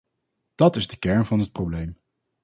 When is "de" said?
0.87-0.97